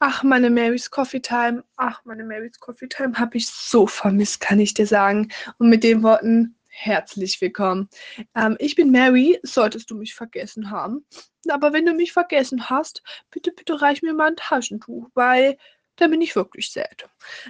[0.00, 1.64] Ach, meine Mary's Coffee Time.
[1.76, 5.30] Ach, meine Mary's Coffee Time habe ich so vermisst, kann ich dir sagen.
[5.58, 7.88] Und mit den Worten herzlich willkommen.
[8.34, 11.06] Ähm, ich bin Mary, solltest du mich vergessen haben.
[11.48, 15.56] Aber wenn du mich vergessen hast, bitte, bitte reich mir mal ein Taschentuch, weil
[15.96, 17.08] da bin ich wirklich sad.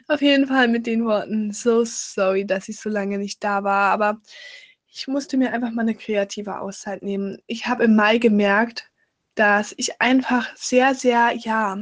[0.09, 3.91] Auf jeden Fall mit den Worten, so sorry, dass ich so lange nicht da war,
[3.91, 4.21] aber
[4.87, 7.39] ich musste mir einfach mal eine kreative Auszeit nehmen.
[7.47, 8.91] Ich habe im Mai gemerkt,
[9.35, 11.81] dass ich einfach sehr, sehr, ja,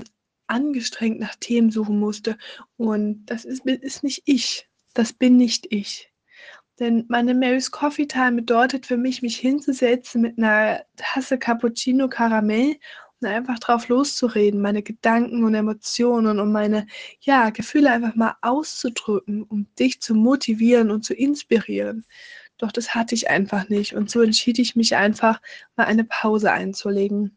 [0.52, 2.36] angestrengt nach Themen suchen musste.
[2.76, 4.68] Und das ist, ist nicht ich.
[4.94, 6.12] Das bin nicht ich.
[6.78, 12.76] Denn meine Mary's Coffee Time bedeutet für mich, mich hinzusetzen mit einer Tasse Cappuccino Karamell
[13.20, 16.86] und einfach drauf loszureden, meine Gedanken und Emotionen und meine
[17.20, 22.04] ja, Gefühle einfach mal auszudrücken, um dich zu motivieren und zu inspirieren.
[22.58, 25.40] Doch das hatte ich einfach nicht und so entschied ich mich einfach,
[25.76, 27.36] mal eine Pause einzulegen.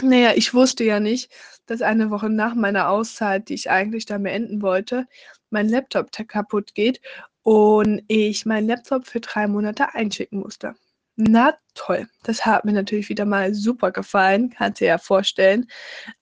[0.00, 1.30] Naja, ich wusste ja nicht,
[1.66, 5.06] dass eine Woche nach meiner Auszeit, die ich eigentlich dann beenden wollte,
[5.50, 7.00] mein Laptop kaputt geht
[7.42, 10.74] und ich meinen Laptop für drei Monate einschicken musste.
[11.16, 15.66] Na toll, das hat mir natürlich wieder mal super gefallen, kannst du dir ja vorstellen.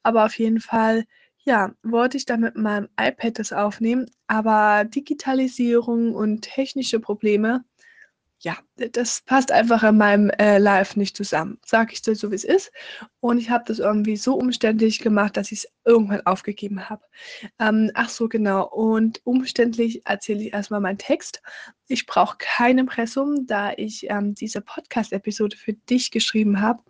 [0.02, 1.04] Aber auf jeden Fall,
[1.44, 7.64] ja, wollte ich dann mit meinem iPad das aufnehmen, aber Digitalisierung und technische Probleme
[8.42, 11.58] ja, das passt einfach in meinem äh, Live nicht zusammen.
[11.64, 12.72] Sag ich dir so, wie es ist.
[13.20, 17.02] Und ich habe das irgendwie so umständlich gemacht, dass ich es irgendwann aufgegeben habe.
[17.58, 18.66] Ähm, ach so, genau.
[18.66, 21.42] Und umständlich erzähle ich erstmal meinen Text.
[21.86, 26.82] Ich brauche kein Impressum, da ich ähm, diese Podcast-Episode für dich geschrieben habe,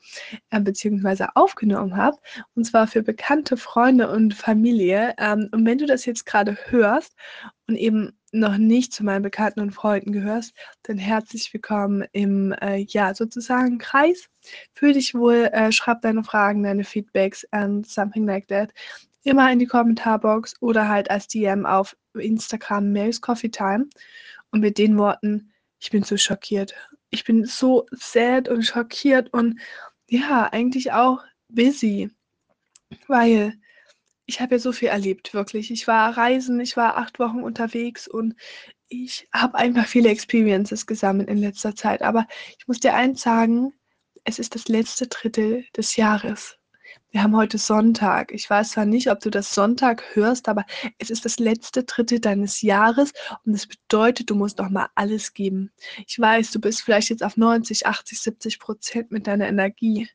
[0.50, 2.18] äh, beziehungsweise aufgenommen habe.
[2.54, 5.14] Und zwar für bekannte Freunde und Familie.
[5.18, 7.16] Ähm, und wenn du das jetzt gerade hörst
[7.66, 12.84] und eben noch nicht zu meinen Bekannten und Freunden gehörst, dann herzlich willkommen im, äh,
[12.89, 14.28] ja, sozusagen Kreis.
[14.75, 18.73] Fühl dich wohl, äh, schreib deine Fragen, deine Feedbacks and something like that
[19.25, 23.89] immer in die Kommentarbox oder halt als DM auf Instagram Mary's Coffee Time.
[24.51, 26.75] Und mit den Worten, ich bin so schockiert.
[27.11, 29.61] Ich bin so sad und schockiert und
[30.08, 32.11] ja, eigentlich auch busy,
[33.07, 33.55] weil
[34.30, 35.73] ich habe ja so viel erlebt, wirklich.
[35.73, 38.36] Ich war reisen, ich war acht Wochen unterwegs und
[38.89, 42.01] ich habe einfach viele Experiences gesammelt in letzter Zeit.
[42.02, 43.73] Aber ich muss dir eins sagen,
[44.23, 46.57] es ist das letzte Drittel des Jahres.
[47.11, 48.30] Wir haben heute Sonntag.
[48.30, 50.64] Ich weiß zwar nicht, ob du das Sonntag hörst, aber
[50.98, 53.13] es ist das letzte Drittel deines Jahres
[53.45, 55.73] und das bedeutet, du musst noch mal alles geben.
[56.07, 60.08] Ich weiß, du bist vielleicht jetzt auf 90, 80, 70 Prozent mit deiner Energie.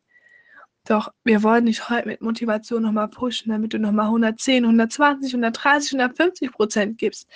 [0.85, 5.93] Doch wir wollen dich heute mit Motivation nochmal pushen, damit du nochmal 110, 120, 130,
[5.93, 7.27] 150 Prozent gibst.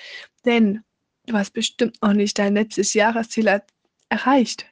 [0.45, 0.83] Denn
[1.25, 3.61] du hast bestimmt noch nicht dein letztes Jahresziel
[4.09, 4.67] erreicht.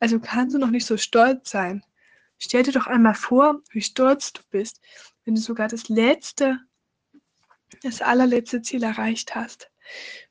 [0.00, 1.84] Also kannst du noch nicht so stolz sein.
[2.38, 4.80] Stell dir doch einmal vor, wie stolz du bist,
[5.24, 6.58] wenn du sogar das letzte,
[7.82, 9.70] das allerletzte Ziel erreicht hast.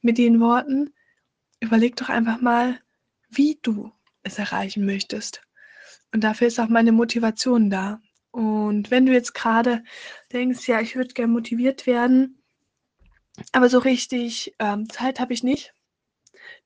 [0.01, 0.93] Mit den Worten,
[1.61, 2.79] überleg doch einfach mal,
[3.29, 3.91] wie du
[4.23, 5.41] es erreichen möchtest.
[6.13, 8.01] Und dafür ist auch meine Motivation da.
[8.31, 9.83] Und wenn du jetzt gerade
[10.31, 12.41] denkst, ja, ich würde gerne motiviert werden,
[13.51, 15.73] aber so richtig ähm, Zeit habe ich nicht,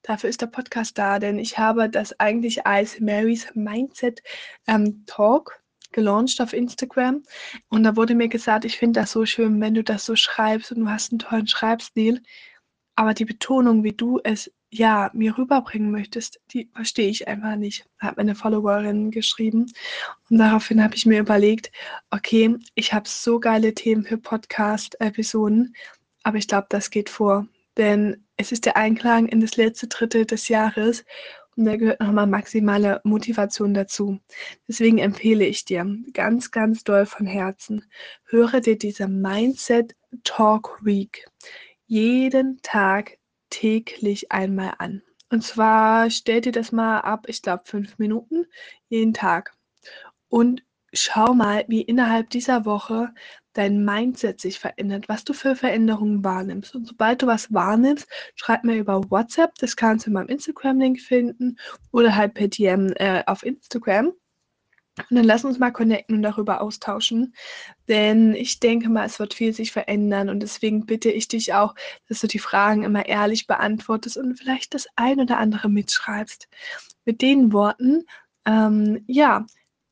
[0.02, 4.22] dafür ist der Podcast da, denn ich habe das eigentlich als Marys Mindset
[4.68, 7.24] ähm, Talk gelauncht auf Instagram.
[7.70, 10.72] Und da wurde mir gesagt, ich finde das so schön, wenn du das so schreibst
[10.72, 12.22] und du hast einen tollen Schreibstil,
[12.96, 17.86] aber die Betonung, wie du es ja, mir rüberbringen möchtest, die verstehe ich einfach nicht,
[18.00, 19.72] hat meine Followerin geschrieben.
[20.30, 21.72] Und daraufhin habe ich mir überlegt,
[22.10, 25.76] okay, ich habe so geile Themen für Podcast-Episoden,
[26.24, 27.48] aber ich glaube, das geht vor.
[27.78, 31.06] Denn es ist der Einklang in das letzte Drittel des Jahres
[31.56, 34.20] und da gehört nochmal maximale Motivation dazu.
[34.68, 37.86] Deswegen empfehle ich dir ganz, ganz doll von Herzen,
[38.26, 41.28] höre dir diese Mindset Talk Week
[41.86, 43.20] jeden Tag
[43.54, 45.04] täglich einmal an.
[45.30, 48.46] Und zwar stell dir das mal ab, ich glaube, fünf Minuten
[48.90, 49.54] jeden Tag.
[50.28, 53.14] Und schau mal, wie innerhalb dieser Woche
[53.54, 56.74] dein Mindset sich verändert, was du für Veränderungen wahrnimmst.
[56.74, 61.00] Und sobald du was wahrnimmst, schreib mir über WhatsApp, das kannst du in meinem Instagram-Link
[61.00, 61.58] finden
[61.92, 64.14] oder halt per DM äh, auf Instagram.
[64.98, 67.34] Und dann lass uns mal connecten und darüber austauschen.
[67.88, 70.30] Denn ich denke mal, es wird viel sich verändern.
[70.30, 71.74] Und deswegen bitte ich dich auch,
[72.08, 76.48] dass du die Fragen immer ehrlich beantwortest und vielleicht das ein oder andere mitschreibst.
[77.06, 78.04] Mit den Worten,
[78.46, 79.46] ähm, ja,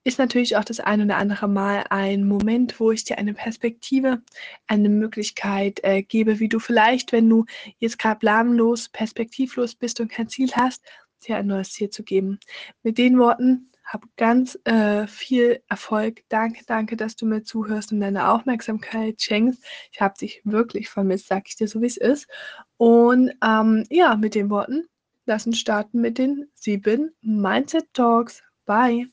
[0.03, 4.21] ist natürlich auch das ein oder andere Mal ein Moment, wo ich dir eine Perspektive,
[4.67, 7.45] eine Möglichkeit äh, gebe, wie du vielleicht, wenn du
[7.77, 10.83] jetzt gerade planlos, perspektivlos bist und kein Ziel hast,
[11.27, 12.39] dir ein neues Ziel zu geben.
[12.81, 16.23] Mit den Worten hab ganz äh, viel Erfolg.
[16.29, 19.63] Danke, danke, dass du mir zuhörst und deine Aufmerksamkeit schenkst.
[19.91, 22.27] Ich habe dich wirklich vermisst, sag ich dir so, wie es ist.
[22.77, 24.85] Und ähm, ja, mit den Worten,
[25.25, 28.41] lass uns starten mit den sieben Mindset Talks.
[28.65, 29.11] Bye.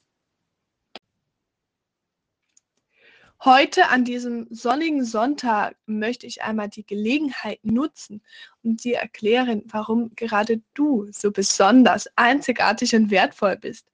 [3.45, 8.21] Heute an diesem sonnigen Sonntag möchte ich einmal die Gelegenheit nutzen
[8.65, 13.87] und dir erklären, warum gerade du so besonders, einzigartig und wertvoll bist.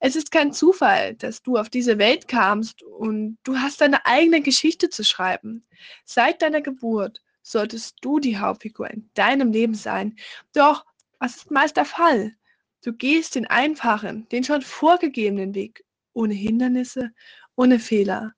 [0.00, 4.40] Es ist kein Zufall, dass du auf diese Welt kamst und du hast deine eigene
[4.40, 5.64] Geschichte zu schreiben.
[6.04, 10.16] Seit deiner Geburt solltest du die Hauptfigur in deinem Leben sein.
[10.54, 10.84] Doch
[11.20, 12.34] was ist meist der Fall?
[12.82, 15.84] Du gehst den einfachen, den schon vorgegebenen Weg,
[16.14, 17.12] ohne Hindernisse,
[17.54, 18.34] ohne Fehler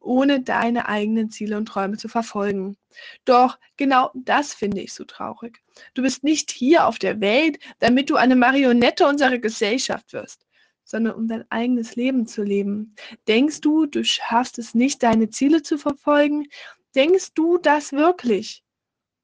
[0.00, 2.76] ohne deine eigenen Ziele und Träume zu verfolgen.
[3.24, 5.60] Doch genau das finde ich so traurig.
[5.94, 10.46] Du bist nicht hier auf der Welt, damit du eine Marionette unserer Gesellschaft wirst,
[10.84, 12.94] sondern um dein eigenes Leben zu leben.
[13.28, 16.46] Denkst du, du schaffst es nicht, deine Ziele zu verfolgen?
[16.94, 18.61] Denkst du das wirklich?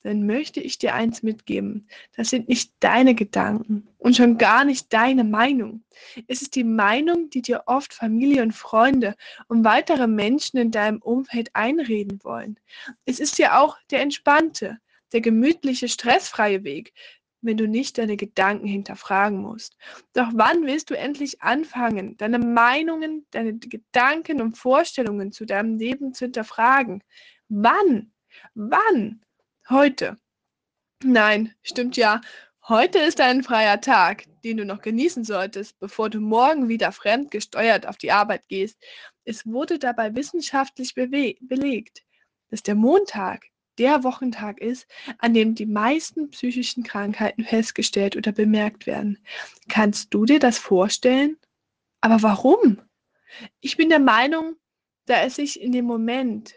[0.02, 1.88] Dann möchte ich dir eins mitgeben.
[2.16, 5.82] Das sind nicht deine Gedanken und schon gar nicht deine Meinung.
[6.28, 9.16] Es ist die Meinung, die dir oft Familie und Freunde
[9.48, 12.58] und weitere Menschen in deinem Umfeld einreden wollen.
[13.04, 14.78] Es ist ja auch der entspannte,
[15.12, 16.92] der gemütliche, stressfreie Weg,
[17.40, 19.76] wenn du nicht deine Gedanken hinterfragen musst.
[20.12, 26.14] Doch wann willst du endlich anfangen, deine Meinungen, deine Gedanken und Vorstellungen zu deinem Leben
[26.14, 27.02] zu hinterfragen?
[27.48, 28.12] Wann?
[28.54, 29.20] Wann?
[29.70, 30.16] Heute.
[31.04, 32.22] Nein, stimmt ja.
[32.68, 37.86] Heute ist ein freier Tag, den du noch genießen solltest, bevor du morgen wieder fremdgesteuert
[37.86, 38.82] auf die Arbeit gehst.
[39.24, 42.02] Es wurde dabei wissenschaftlich belegt,
[42.50, 43.44] dass der Montag
[43.76, 44.86] der Wochentag ist,
[45.18, 49.18] an dem die meisten psychischen Krankheiten festgestellt oder bemerkt werden.
[49.68, 51.36] Kannst du dir das vorstellen?
[52.00, 52.80] Aber warum?
[53.60, 54.56] Ich bin der Meinung,
[55.04, 56.54] da es sich in dem Moment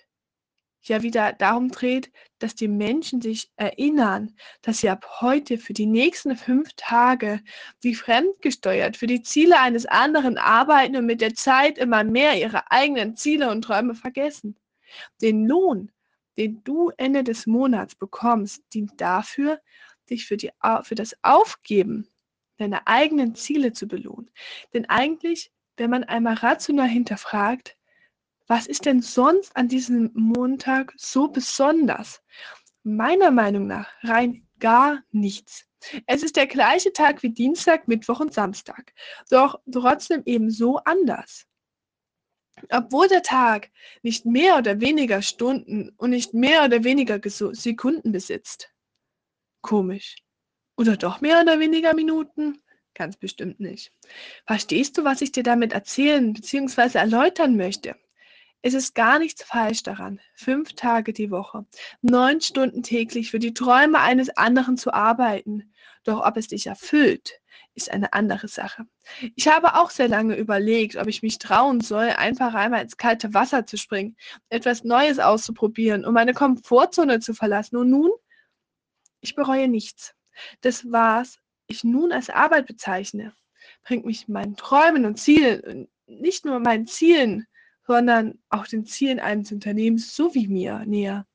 [0.89, 5.85] ja wieder darum dreht, dass die Menschen sich erinnern, dass sie ab heute für die
[5.85, 7.41] nächsten fünf Tage
[7.81, 12.71] wie fremdgesteuert für die Ziele eines anderen arbeiten und mit der Zeit immer mehr ihre
[12.71, 14.57] eigenen Ziele und Träume vergessen.
[15.21, 15.91] Den Lohn,
[16.37, 19.59] den du Ende des Monats bekommst, dient dafür,
[20.09, 20.51] dich für, die,
[20.83, 22.07] für das Aufgeben
[22.57, 24.29] deiner eigenen Ziele zu belohnen.
[24.73, 27.77] Denn eigentlich, wenn man einmal rational hinterfragt,
[28.51, 32.21] was ist denn sonst an diesem Montag so besonders?
[32.83, 35.65] Meiner Meinung nach rein gar nichts.
[36.05, 38.93] Es ist der gleiche Tag wie Dienstag, Mittwoch und Samstag,
[39.29, 41.47] doch trotzdem ebenso anders.
[42.69, 43.71] Obwohl der Tag
[44.03, 48.69] nicht mehr oder weniger Stunden und nicht mehr oder weniger Sekunden besitzt.
[49.61, 50.17] Komisch.
[50.75, 52.61] Oder doch mehr oder weniger Minuten?
[52.95, 53.93] Ganz bestimmt nicht.
[54.45, 56.97] Verstehst du, was ich dir damit erzählen bzw.
[56.97, 57.95] erläutern möchte?
[58.63, 61.65] Es ist gar nichts falsch daran, fünf Tage die Woche,
[62.01, 65.73] neun Stunden täglich für die Träume eines anderen zu arbeiten.
[66.03, 67.41] Doch ob es dich erfüllt,
[67.73, 68.85] ist eine andere Sache.
[69.35, 73.33] Ich habe auch sehr lange überlegt, ob ich mich trauen soll, einfach einmal ins kalte
[73.33, 74.15] Wasser zu springen,
[74.49, 77.77] etwas Neues auszuprobieren, um meine Komfortzone zu verlassen.
[77.77, 78.11] Und nun,
[79.21, 80.13] ich bereue nichts.
[80.61, 83.33] Das, was ich nun als Arbeit bezeichne,
[83.83, 87.47] bringt mich meinen Träumen und Zielen, nicht nur meinen Zielen,
[87.85, 91.25] sondern auch den Zielen eines Unternehmens so wie mir näher.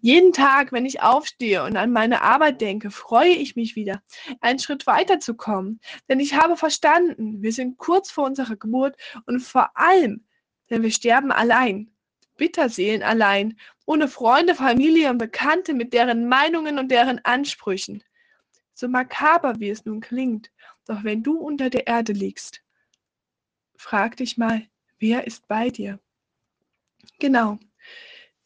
[0.00, 4.02] Jeden Tag, wenn ich aufstehe und an meine Arbeit denke, freue ich mich wieder,
[4.40, 5.80] einen Schritt weiter zu kommen.
[6.08, 10.24] Denn ich habe verstanden, wir sind kurz vor unserer Geburt und vor allem,
[10.70, 11.90] denn wir sterben allein,
[12.36, 18.02] Bitterseelen allein, ohne Freunde, Familie und Bekannte mit deren Meinungen und deren Ansprüchen.
[18.74, 20.50] So makaber wie es nun klingt,
[20.86, 22.62] doch wenn du unter der Erde liegst,
[23.76, 24.66] frag dich mal,
[24.98, 26.00] Wer ist bei dir?
[27.18, 27.58] Genau.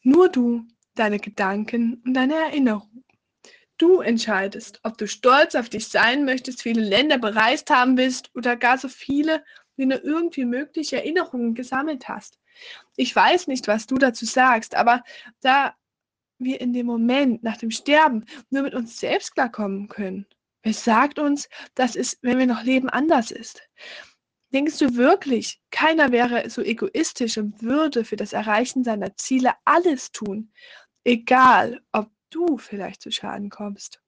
[0.01, 3.03] Nur du, deine Gedanken und deine Erinnerungen.
[3.77, 8.55] Du entscheidest, ob du stolz auf dich sein möchtest, viele Länder bereist haben willst oder
[8.55, 9.43] gar so viele,
[9.75, 12.37] wie nur irgendwie möglich Erinnerungen gesammelt hast.
[12.95, 15.03] Ich weiß nicht, was du dazu sagst, aber
[15.41, 15.75] da
[16.37, 20.27] wir in dem Moment nach dem Sterben nur mit uns selbst klarkommen können,
[20.61, 23.63] wer sagt uns, dass es, wenn wir noch leben, anders ist?
[24.53, 30.11] Denkst du wirklich, keiner wäre so egoistisch und würde für das Erreichen seiner Ziele alles
[30.11, 30.51] tun,
[31.03, 33.99] egal ob du vielleicht zu Schaden kommst?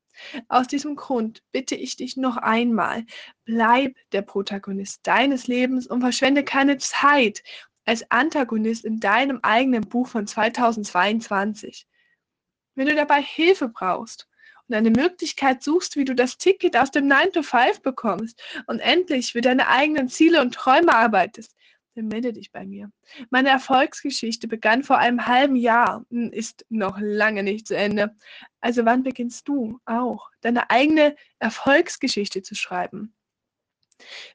[0.48, 3.06] Aus diesem Grund bitte ich dich noch einmal,
[3.44, 7.44] bleib der Protagonist deines Lebens und verschwende keine Zeit
[7.86, 11.88] als Antagonist in deinem eigenen Buch von 2022.
[12.76, 14.30] Wenn du dabei Hilfe brauchst
[14.68, 18.80] und eine Möglichkeit suchst, wie du das Ticket aus dem 9 to 5 bekommst und
[18.80, 21.56] endlich für deine eigenen Ziele und Träume arbeitest,
[21.96, 22.92] dann melde dich bei mir.
[23.30, 28.16] Meine Erfolgsgeschichte begann vor einem halben Jahr und ist noch lange nicht zu Ende.
[28.60, 33.16] Also wann beginnst du auch, deine eigene Erfolgsgeschichte zu schreiben?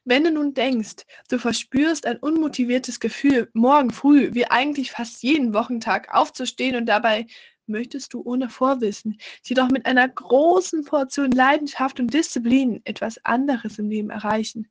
[0.05, 5.53] Wenn du nun denkst, du verspürst ein unmotiviertes Gefühl, morgen früh, wie eigentlich fast jeden
[5.53, 7.27] Wochentag, aufzustehen und dabei
[7.71, 13.89] möchtest du ohne Vorwissen, jedoch mit einer großen Portion Leidenschaft und Disziplin etwas anderes im
[13.89, 14.67] Leben erreichen,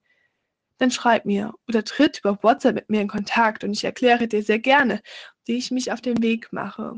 [0.81, 4.43] dann schreib mir oder tritt über WhatsApp mit mir in Kontakt und ich erkläre dir
[4.43, 5.03] sehr gerne,
[5.45, 6.95] wie ich mich auf den Weg mache.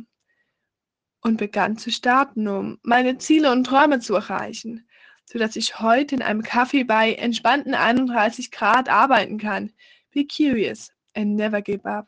[1.20, 4.88] Und begann zu starten, um meine Ziele und Träume zu erreichen,
[5.24, 9.72] sodass ich heute in einem Kaffee bei entspannten 31 Grad arbeiten kann.
[10.10, 12.06] Be curious and never give up.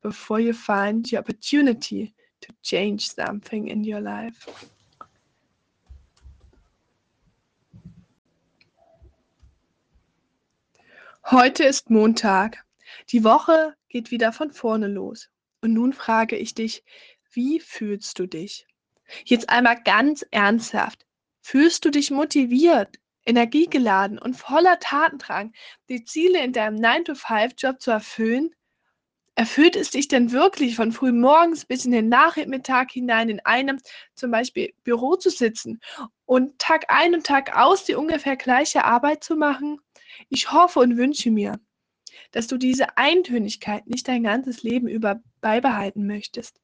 [0.00, 4.46] Before you find your opportunity to change something in your life.
[11.30, 12.64] Heute ist Montag.
[13.10, 15.28] Die Woche geht wieder von vorne los.
[15.60, 16.84] Und nun frage ich dich,
[17.32, 18.66] wie fühlst du dich?
[19.24, 21.04] Jetzt einmal ganz ernsthaft.
[21.40, 25.52] Fühlst du dich motiviert, energiegeladen und voller Tatendrang,
[25.88, 28.54] die Ziele in deinem 9-to-5-Job zu erfüllen?
[29.38, 33.78] Erfüllt es dich denn wirklich, von früh morgens bis in den Nachmittag hinein in einem
[34.16, 35.78] zum Beispiel Büro zu sitzen
[36.26, 39.80] und Tag ein und Tag aus die ungefähr gleiche Arbeit zu machen?
[40.28, 41.60] Ich hoffe und wünsche mir,
[42.32, 46.60] dass du diese Eintönigkeit nicht dein ganzes Leben über beibehalten möchtest.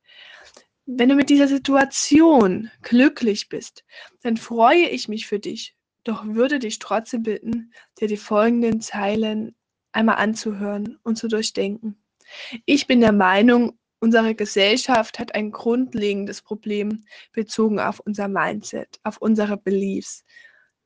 [0.84, 3.84] Wenn du mit dieser Situation glücklich bist,
[4.22, 9.54] dann freue ich mich für dich, doch würde dich trotzdem bitten, dir die folgenden Zeilen
[9.92, 12.03] einmal anzuhören und zu durchdenken.
[12.64, 19.18] Ich bin der Meinung, unsere Gesellschaft hat ein grundlegendes Problem bezogen auf unser Mindset, auf
[19.18, 20.24] unsere Beliefs.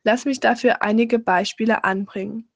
[0.04, 2.48] Lass mich dafür einige Beispiele anbringen.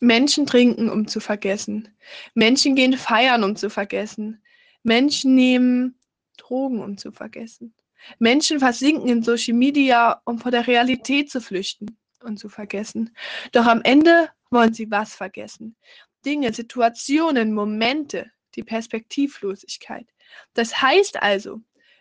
[0.00, 1.88] Menschen trinken, um zu vergessen.
[2.34, 4.42] Menschen gehen feiern, um zu vergessen.
[4.82, 5.98] Menschen nehmen
[6.36, 7.74] Drogen, um zu vergessen.
[8.18, 13.16] Menschen versinken in Social Media, um vor der Realität zu flüchten und zu vergessen.
[13.52, 15.76] Doch am Ende wollen sie was vergessen?
[16.24, 20.06] Dinge, Situationen, Momente, die Perspektivlosigkeit.
[20.54, 21.60] Das heißt also,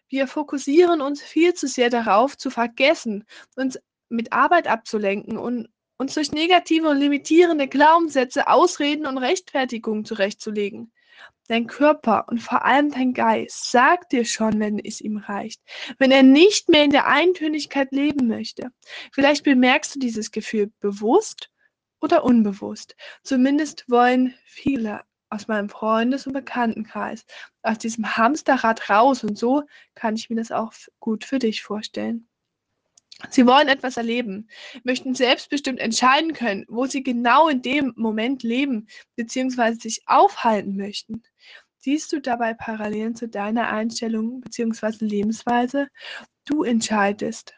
[0.09, 3.25] wir fokussieren uns viel zu sehr darauf, zu vergessen,
[3.55, 10.91] uns mit Arbeit abzulenken und uns durch negative und limitierende Glaubenssätze, Ausreden und Rechtfertigungen zurechtzulegen.
[11.47, 15.61] Dein Körper und vor allem dein Geist sagt dir schon, wenn es ihm reicht,
[15.97, 18.71] wenn er nicht mehr in der Eintönigkeit leben möchte.
[19.11, 21.49] Vielleicht bemerkst du dieses Gefühl bewusst
[22.03, 22.95] oder unbewusst.
[23.23, 27.25] Zumindest wollen viele aus meinem Freundes- und Bekanntenkreis
[27.63, 29.63] aus diesem Hamsterrad raus und so
[29.95, 32.27] kann ich mir das auch gut für dich vorstellen.
[33.29, 34.49] Sie wollen etwas erleben,
[34.83, 39.75] möchten selbstbestimmt entscheiden können, wo sie genau in dem Moment leben bzw.
[39.75, 41.23] sich aufhalten möchten.
[41.77, 45.05] Siehst du dabei Parallelen zu deiner Einstellung bzw.
[45.05, 45.87] Lebensweise?
[46.45, 47.53] Du entscheidest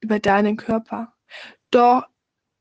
[0.00, 1.14] über deinen Körper.
[1.70, 2.06] Doch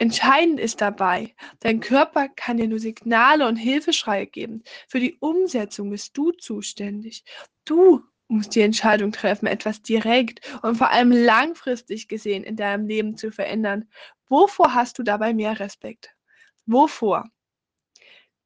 [0.01, 4.63] Entscheidend ist dabei, dein Körper kann dir nur Signale und Hilfeschreie geben.
[4.87, 7.23] Für die Umsetzung bist du zuständig.
[7.65, 13.15] Du musst die Entscheidung treffen, etwas direkt und vor allem langfristig gesehen in deinem Leben
[13.15, 13.91] zu verändern.
[14.27, 16.09] Wovor hast du dabei mehr Respekt?
[16.65, 17.29] Wovor?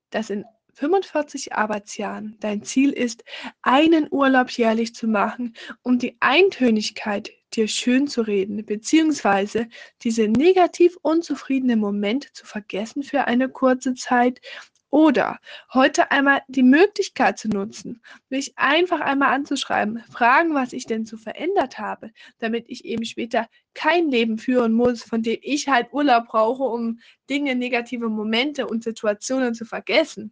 [0.09, 0.43] Dass in
[0.75, 3.23] 45 Arbeitsjahren dein Ziel ist,
[3.61, 9.67] einen Urlaub jährlich zu machen, um die Eintönigkeit dir schön zu reden, beziehungsweise
[10.01, 14.41] diese negativ unzufriedenen Momente zu vergessen für eine kurze Zeit
[14.89, 15.39] oder
[15.73, 21.17] heute einmal die Möglichkeit zu nutzen, mich einfach einmal anzuschreiben, fragen, was ich denn so
[21.17, 26.27] verändert habe, damit ich eben später kein Leben führen muss, von dem ich halt Urlaub
[26.27, 30.31] brauche, um Dinge, negative Momente und Situationen zu vergessen.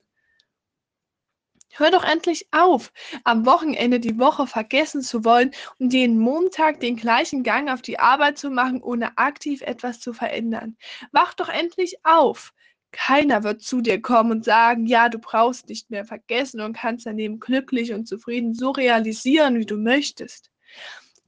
[1.76, 2.92] Hör doch endlich auf,
[3.24, 8.00] am Wochenende die Woche vergessen zu wollen und jeden Montag den gleichen Gang auf die
[8.00, 10.78] Arbeit zu machen, ohne aktiv etwas zu verändern.
[11.12, 12.54] Wach doch endlich auf.
[12.92, 17.08] Keiner wird zu dir kommen und sagen, ja, du brauchst nicht mehr vergessen und kannst
[17.08, 20.52] dein Leben glücklich und zufrieden so realisieren, wie du möchtest.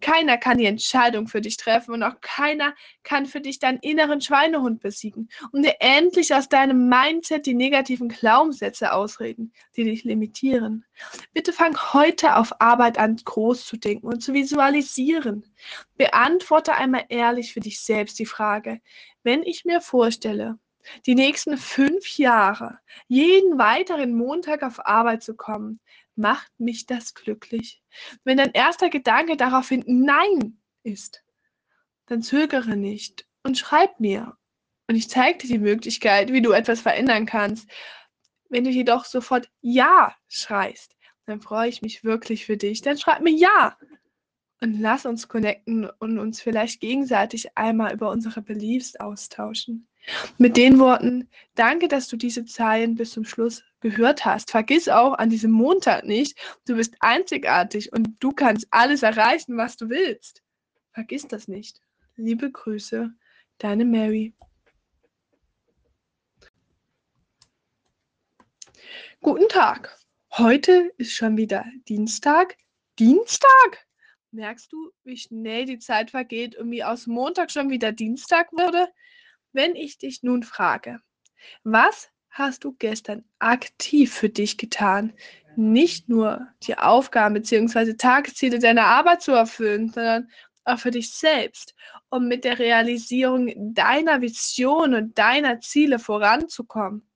[0.02, 4.22] Keiner kann die Entscheidung für dich treffen und auch keiner kann für dich deinen inneren
[4.22, 10.86] Schweinehund besiegen, um dir endlich aus deinem Mindset die negativen Glaubenssätze ausreden, die dich limitieren.
[11.34, 15.46] Bitte fang heute auf Arbeit an, groß zu denken und zu visualisieren.
[15.98, 18.82] Beantworte einmal ehrlich für dich selbst die Frage,
[19.24, 20.60] wenn ich mir vorstelle,
[21.06, 25.80] die nächsten fünf Jahre jeden weiteren Montag auf Arbeit zu kommen,
[26.17, 27.81] macht mich das glücklich?
[28.24, 31.24] Wenn dein erster Gedanke daraufhin Nein ist,
[32.07, 34.38] dann zögere nicht und schreib mir.
[34.88, 37.69] Und ich zeige dir die Möglichkeit, wie du etwas verändern kannst.
[38.50, 40.95] Wenn du jedoch sofort Ja schreist,
[41.25, 42.81] dann freue ich mich wirklich für dich.
[42.81, 43.77] Dann schreib mir Ja.
[44.62, 49.88] Und lass uns connecten und uns vielleicht gegenseitig einmal über unsere Beliefs austauschen.
[50.38, 54.50] Mit den Worten, danke, dass du diese Zeilen bis zum Schluss gehört hast.
[54.50, 59.77] Vergiss auch an diesem Montag nicht, du bist einzigartig und du kannst alles erreichen, was
[59.77, 60.42] du willst.
[60.94, 61.82] Vergiss das nicht.
[62.15, 63.12] Liebe Grüße,
[63.60, 64.34] deine Mary.
[69.22, 70.00] Guten Tag.
[70.32, 72.58] Heute ist schon wieder Dienstag.
[72.98, 73.86] Dienstag?
[74.32, 78.89] Merkst du, wie schnell die Zeit vergeht und wie aus Montag schon wieder Dienstag wurde?
[79.54, 81.00] Wenn ich dich nun frage,
[81.63, 85.13] was hast du gestern aktiv für dich getan?
[85.56, 87.94] Nicht nur die Aufgaben bzw.
[87.94, 90.30] Tagesziele deiner Arbeit zu erfüllen, sondern
[90.65, 91.74] auch für dich selbst,
[92.10, 97.10] um mit der Realisierung deiner Vision und deiner Ziele voranzukommen.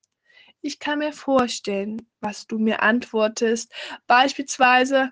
[0.61, 3.73] Ich kann mir vorstellen, was du mir antwortest.
[4.07, 5.11] Beispielsweise,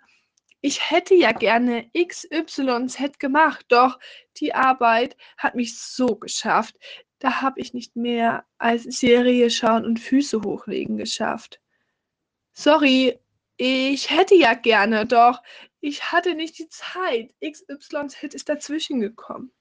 [0.62, 4.00] ich hätte ja gerne XYZ gemacht, doch
[4.38, 6.76] die Arbeit hat mich so geschafft.
[7.20, 11.60] Da habe ich nicht mehr als Serie schauen und Füße hochlegen geschafft.
[12.54, 13.20] Sorry,
[13.58, 15.42] ich hätte ja gerne, doch
[15.80, 17.34] ich hatte nicht die Zeit.
[17.42, 19.52] XYZ ist dazwischen gekommen.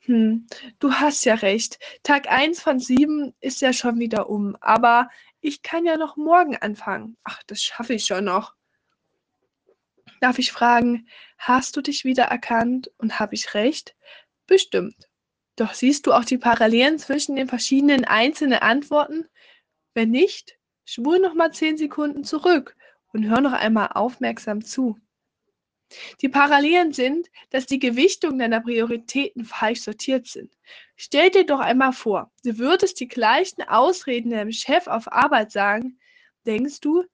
[0.00, 0.46] Hm,
[0.80, 1.78] du hast ja recht.
[2.02, 5.08] Tag 1 von 7 ist ja schon wieder um, aber
[5.40, 7.16] ich kann ja noch morgen anfangen.
[7.24, 8.54] Ach, das schaffe ich schon noch.
[10.20, 13.94] Darf ich fragen, hast du dich wieder erkannt und habe ich recht?
[14.46, 15.08] Bestimmt.
[15.56, 19.28] Doch siehst du auch die Parallelen zwischen den verschiedenen einzelnen Antworten?
[19.94, 22.76] Wenn nicht, schwur noch mal 10 Sekunden zurück
[23.12, 24.98] und hör noch einmal aufmerksam zu.
[26.20, 30.52] Die Parallelen sind, dass die Gewichtung deiner Prioritäten falsch sortiert sind.
[30.96, 36.00] Stell dir doch einmal vor, du würdest die gleichen Ausreden deinem Chef auf Arbeit sagen.
[36.46, 37.04] Denkst du,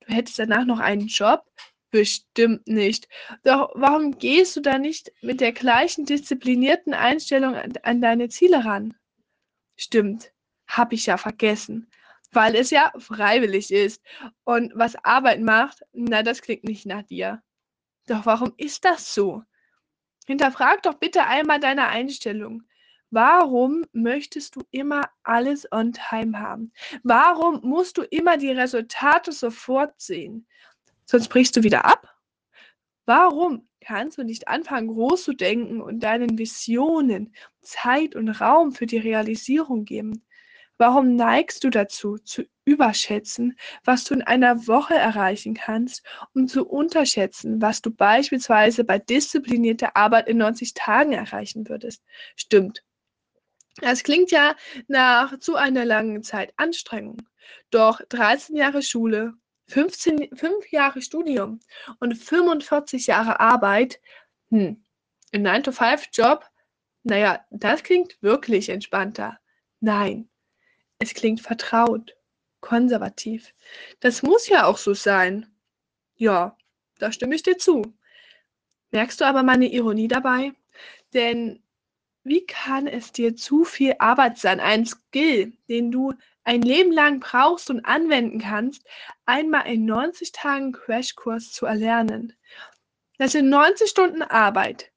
[0.00, 1.44] du hättest danach noch einen Job?
[1.90, 3.08] Bestimmt nicht.
[3.44, 8.64] Doch warum gehst du da nicht mit der gleichen disziplinierten Einstellung an, an deine Ziele
[8.64, 8.94] ran?
[9.76, 10.32] Stimmt,
[10.66, 11.90] hab ich ja vergessen.
[12.32, 14.02] Weil es ja freiwillig ist.
[14.44, 17.42] Und was Arbeit macht, na, das klingt nicht nach dir.
[18.06, 19.42] Doch warum ist das so?
[20.26, 22.64] Hinterfrag doch bitte einmal deine Einstellung.
[23.10, 26.72] Warum möchtest du immer alles on time haben?
[27.02, 30.46] Warum musst du immer die Resultate sofort sehen?
[31.10, 32.14] Sonst brichst du wieder ab?
[33.06, 38.84] Warum kannst du nicht anfangen, groß zu denken und deinen Visionen Zeit und Raum für
[38.84, 40.22] die Realisierung geben?
[40.76, 46.68] Warum neigst du dazu, zu überschätzen, was du in einer Woche erreichen kannst, um zu
[46.68, 52.04] unterschätzen, was du beispielsweise bei disziplinierter Arbeit in 90 Tagen erreichen würdest?
[52.36, 52.84] Stimmt.
[53.80, 54.54] Das klingt ja
[54.88, 57.22] nach zu einer langen Zeit Anstrengung.
[57.70, 59.34] Doch 13 Jahre Schule,
[59.68, 61.60] 15, 5 Jahre Studium
[62.00, 64.00] und 45 Jahre Arbeit,
[64.50, 64.82] hm,
[65.32, 66.44] ein 9-to-5-Job,
[67.02, 69.38] naja, das klingt wirklich entspannter.
[69.80, 70.28] Nein,
[70.98, 72.16] es klingt vertraut,
[72.60, 73.54] konservativ.
[74.00, 75.46] Das muss ja auch so sein.
[76.16, 76.56] Ja,
[76.98, 77.82] da stimme ich dir zu.
[78.90, 80.52] Merkst du aber meine Ironie dabei?
[81.14, 81.62] Denn
[82.24, 86.14] wie kann es dir zu viel Arbeit sein, ein Skill, den du
[86.48, 88.82] ein Leben lang brauchst und anwenden kannst,
[89.26, 92.32] einmal in 90 Tagen Crashkurs zu erlernen?
[93.18, 94.90] Das sind 90 Stunden Arbeit,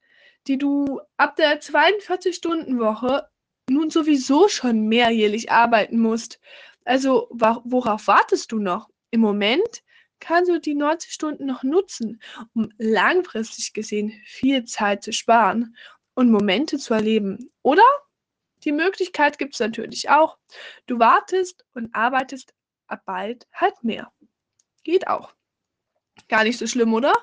[0.48, 3.28] die du ab der 42-Stunden-Woche
[3.70, 6.40] nun sowieso schon mehrjährig arbeiten musst.
[6.86, 8.90] Also worauf wartest du noch?
[9.10, 9.84] Im Moment
[10.22, 12.22] kannst du die 90 Stunden noch nutzen,
[12.56, 15.76] um langfristig gesehen viel Zeit zu sparen
[16.14, 17.52] und Momente zu erleben.
[17.62, 17.84] Oder?
[18.64, 20.38] Die Möglichkeit gibt es natürlich auch.
[20.88, 22.54] Du wartest und arbeitest
[22.88, 24.12] ab bald halt mehr.
[24.84, 25.34] Geht auch.
[26.28, 27.14] Gar nicht so schlimm, oder?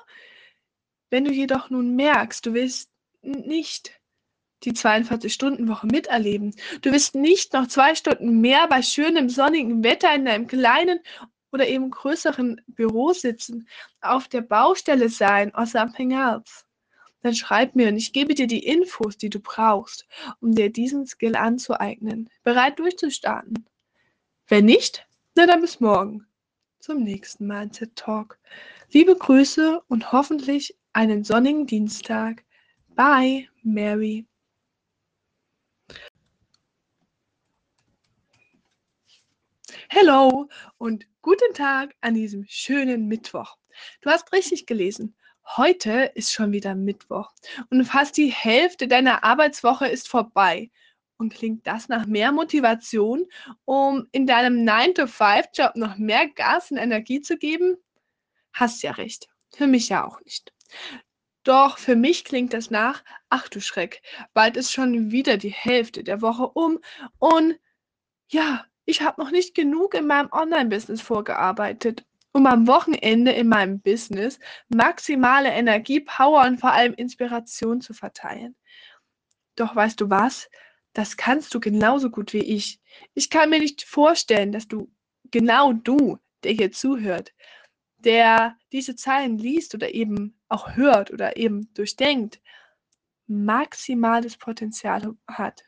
[1.09, 2.89] Wenn du jedoch nun merkst, du willst
[3.21, 3.99] nicht
[4.63, 6.53] die 42-Stunden-Woche miterleben.
[6.81, 10.99] Du wirst nicht noch zwei Stunden mehr bei schönem sonnigen Wetter in deinem kleinen
[11.51, 13.67] oder eben größeren Büro sitzen,
[14.01, 16.65] auf der Baustelle sein or something else.
[17.21, 20.07] Dann schreib mir und ich gebe dir die Infos, die du brauchst,
[20.39, 23.65] um dir diesen Skill anzueignen, bereit durchzustarten.
[24.47, 25.05] Wenn nicht,
[25.35, 26.25] na dann bis morgen
[26.79, 28.39] zum nächsten Mindset Talk.
[28.91, 32.43] Liebe Grüße und hoffentlich einen sonnigen Dienstag.
[32.95, 34.25] Bye, Mary.
[39.89, 43.57] Hello und guten Tag an diesem schönen Mittwoch.
[44.01, 45.15] Du hast richtig gelesen.
[45.57, 47.31] Heute ist schon wieder Mittwoch
[47.71, 50.69] und fast die Hälfte deiner Arbeitswoche ist vorbei.
[51.17, 53.25] Und klingt das nach mehr Motivation,
[53.65, 57.75] um in deinem 9-to-5-Job noch mehr Gas und Energie zu geben?
[58.53, 59.27] Hast ja recht.
[59.51, 60.53] Für mich ja auch nicht.
[61.43, 64.01] Doch für mich klingt das nach, ach du Schreck,
[64.33, 66.79] bald ist schon wieder die Hälfte der Woche um
[67.17, 67.59] und
[68.27, 73.79] ja, ich habe noch nicht genug in meinem Online-Business vorgearbeitet, um am Wochenende in meinem
[73.81, 74.39] Business
[74.69, 78.55] maximale Energie, Power und vor allem Inspiration zu verteilen.
[79.55, 80.49] Doch weißt du was?
[80.93, 82.79] Das kannst du genauso gut wie ich.
[83.13, 84.91] Ich kann mir nicht vorstellen, dass du,
[85.31, 87.33] genau du, der hier zuhört,
[87.97, 92.41] der diese Zeilen liest oder eben auch hört oder eben durchdenkt,
[93.27, 95.63] maximales Potenzial hat.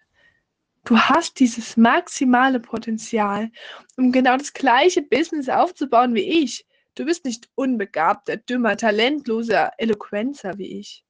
[0.83, 3.51] Du hast dieses maximale Potenzial,
[3.97, 6.65] um genau das gleiche Business aufzubauen wie ich.
[6.95, 11.05] Du bist nicht unbegabter, dümmer, talentloser Eloquenzer wie ich.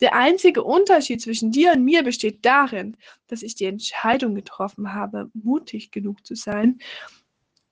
[0.00, 2.96] Der einzige Unterschied zwischen dir und mir besteht darin,
[3.28, 6.78] dass ich die Entscheidung getroffen habe, mutig genug zu sein,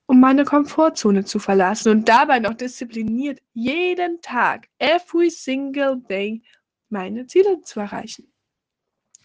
[0.05, 6.41] um meine Komfortzone zu verlassen und dabei noch diszipliniert jeden Tag, every single day,
[6.89, 8.32] meine Ziele zu erreichen.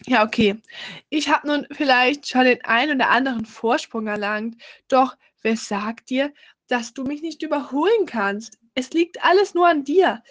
[0.05, 0.55] Ja, okay.
[1.09, 6.33] Ich habe nun vielleicht schon den einen oder anderen Vorsprung erlangt, doch wer sagt dir,
[6.67, 8.57] dass du mich nicht überholen kannst?
[8.75, 10.23] Es liegt alles nur an dir.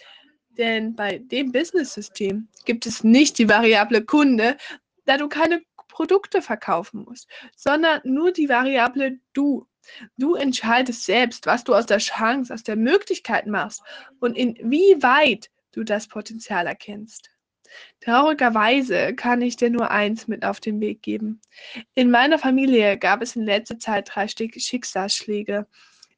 [0.50, 4.56] Denn bei dem Business-System gibt es nicht die Variable Kunde,
[5.04, 9.66] da du keine Produkte verkaufen musst, sondern nur die Variable du.
[10.16, 13.82] Du entscheidest selbst, was du aus der Chance, aus der Möglichkeit machst
[14.20, 17.30] und inwieweit du das Potenzial erkennst.
[18.00, 21.40] Traurigerweise kann ich dir nur eins mit auf den Weg geben.
[21.94, 25.66] In meiner Familie gab es in letzter Zeit drei Schicksalsschläge,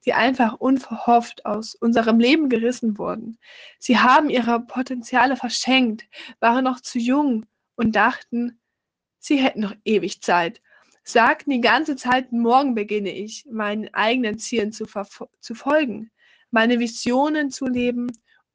[0.05, 3.39] die einfach unverhofft aus unserem Leben gerissen wurden.
[3.79, 6.05] Sie haben ihre Potenziale verschenkt,
[6.41, 8.59] waren noch zu jung und dachten,
[9.19, 10.61] sie hätten noch ewig Zeit.
[11.03, 14.87] Sagten die ganze Zeit, morgen beginne ich, meinen eigenen Zielen zu,
[15.41, 16.11] zu folgen,
[16.51, 18.09] meine Visionen zu leben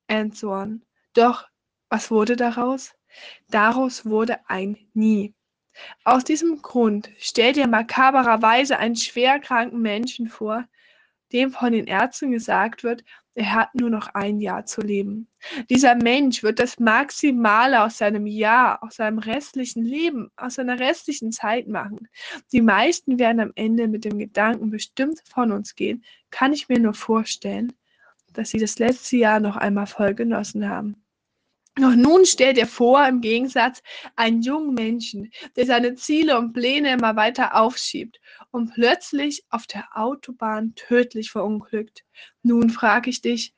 [0.08, 0.84] and so on.
[1.14, 1.48] Doch
[1.90, 2.94] was wurde daraus?
[3.50, 5.34] Daraus wurde ein Nie.
[6.04, 10.66] Aus diesem Grund stell dir makabererweise einen schwerkranken Menschen vor,
[11.34, 13.04] dem von den Ärzten gesagt wird,
[13.38, 15.28] er hat nur noch ein Jahr zu leben.
[15.70, 21.34] Dieser Mensch wird das Maximale aus seinem Jahr, aus seinem restlichen Leben, aus seiner restlichen
[21.34, 22.08] Zeit machen.
[22.54, 26.80] Die meisten werden am Ende mit dem Gedanken bestimmt von uns gehen, kann ich mir
[26.80, 27.74] nur vorstellen,
[28.32, 31.05] dass sie das letzte Jahr noch einmal voll genossen haben.
[31.78, 33.84] Doch nun stell dir vor, im Gegensatz,
[34.16, 39.86] einen jungen Menschen, der seine Ziele und Pläne immer weiter aufschiebt und plötzlich auf der
[39.94, 42.06] Autobahn tödlich verunglückt.
[42.44, 43.54] Nun frage ich dich,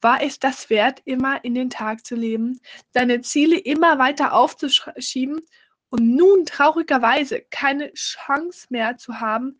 [0.00, 2.60] war es das wert, immer in den Tag zu leben,
[2.92, 5.40] deine Ziele immer weiter aufzuschieben
[5.88, 9.58] und nun traurigerweise keine Chance mehr zu haben,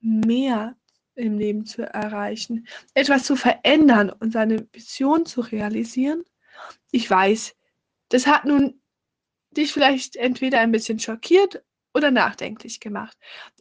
[0.00, 0.76] mehr
[1.14, 6.24] im Leben zu erreichen, etwas zu verändern und seine Vision zu realisieren?
[6.90, 7.54] Ich weiß,
[8.08, 8.80] das hat nun
[9.56, 11.62] dich vielleicht entweder ein bisschen schockiert
[11.94, 13.16] oder nachdenklich gemacht.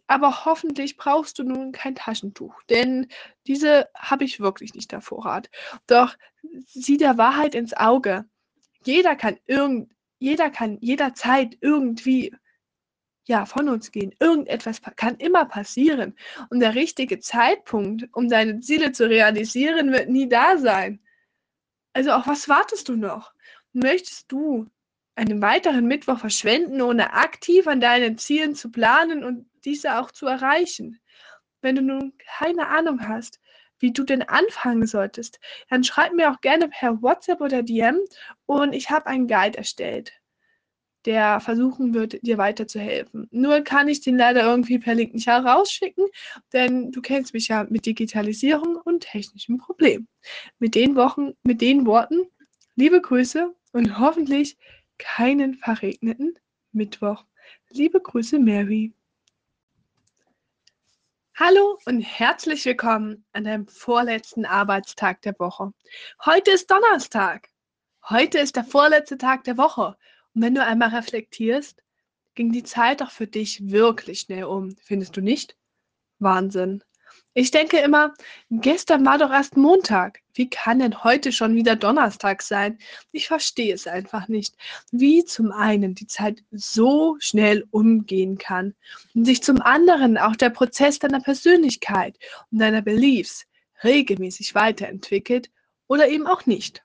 [0.07, 3.07] Aber hoffentlich brauchst du nun kein Taschentuch, denn
[3.47, 5.49] diese habe ich wirklich nicht auf Vorrat.
[5.87, 6.15] Doch
[6.65, 8.25] sieh der Wahrheit ins Auge.
[8.83, 12.35] Jeder kann irgend, jeder kann jederzeit irgendwie
[13.31, 14.13] ja, von uns gehen.
[14.19, 16.17] Irgendetwas kann immer passieren.
[16.49, 20.99] Und der richtige Zeitpunkt, um deine Ziele zu realisieren, wird nie da sein.
[21.93, 23.33] Also auf was wartest du noch?
[23.71, 24.67] Möchtest du
[25.15, 30.25] einen weiteren Mittwoch verschwenden, ohne aktiv an deinen Zielen zu planen und diese auch zu
[30.25, 30.99] erreichen?
[31.61, 33.39] Wenn du nun keine Ahnung hast,
[33.79, 35.39] wie du denn anfangen solltest,
[35.69, 37.97] dann schreib mir auch gerne per WhatsApp oder DM
[38.45, 40.20] und ich habe einen Guide erstellt
[41.05, 43.27] der versuchen wird, dir weiterzuhelfen.
[43.31, 46.05] Nur kann ich den leider irgendwie per Link nicht herausschicken,
[46.53, 50.07] denn du kennst mich ja mit Digitalisierung und technischen Problemen.
[50.59, 52.27] Mit den Wochen, mit den Worten,
[52.75, 54.57] liebe Grüße und hoffentlich
[54.97, 56.37] keinen verregneten
[56.71, 57.25] Mittwoch.
[57.69, 58.93] Liebe Grüße, Mary.
[61.35, 65.73] Hallo und herzlich willkommen an deinem vorletzten Arbeitstag der Woche.
[66.23, 67.49] Heute ist Donnerstag.
[68.07, 69.97] Heute ist der vorletzte Tag der Woche
[70.33, 71.83] und wenn du einmal reflektierst,
[72.35, 75.55] ging die Zeit doch für dich wirklich schnell um, findest du nicht?
[76.19, 76.83] Wahnsinn.
[77.33, 78.13] Ich denke immer,
[78.49, 80.19] gestern war doch erst Montag.
[80.33, 82.77] Wie kann denn heute schon wieder Donnerstag sein?
[83.11, 84.55] Ich verstehe es einfach nicht,
[84.91, 88.75] wie zum einen die Zeit so schnell umgehen kann
[89.13, 92.17] und sich zum anderen auch der Prozess deiner Persönlichkeit
[92.51, 93.45] und deiner Beliefs
[93.83, 95.49] regelmäßig weiterentwickelt
[95.87, 96.83] oder eben auch nicht.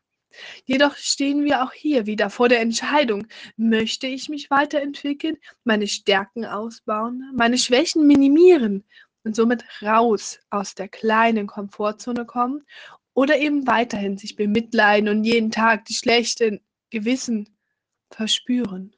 [0.64, 6.44] Jedoch stehen wir auch hier wieder vor der Entscheidung, möchte ich mich weiterentwickeln, meine Stärken
[6.44, 8.84] ausbauen, meine Schwächen minimieren
[9.24, 12.64] und somit raus aus der kleinen Komfortzone kommen
[13.14, 17.48] oder eben weiterhin sich bemitleiden und jeden Tag die schlechten Gewissen
[18.10, 18.94] verspüren,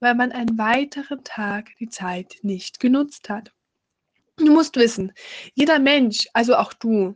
[0.00, 3.52] weil man einen weiteren Tag die Zeit nicht genutzt hat.
[4.36, 5.12] Du musst wissen,
[5.54, 7.14] jeder Mensch, also auch du,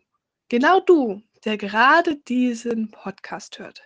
[0.49, 3.83] genau du, der gerade diesen Podcast hört,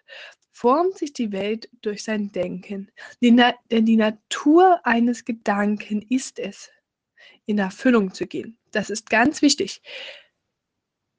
[0.51, 2.91] formt sich die Welt durch sein Denken.
[3.21, 3.35] Die
[3.71, 6.71] denn die Natur eines Gedanken ist es,
[7.47, 8.59] in Erfüllung zu gehen.
[8.71, 9.83] Das ist ganz wichtig.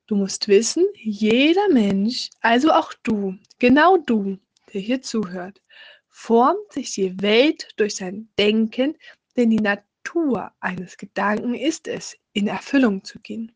[0.08, 4.38] Du musst wissen, jeder Mensch, also auch du, genau du,
[4.74, 5.62] der hier zuhört,
[6.10, 8.98] formt sich die Welt durch sein Denken,
[9.36, 13.56] denn die Natur eines Gedanken ist es, in Erfüllung zu gehen.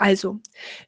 [0.00, 0.40] Also,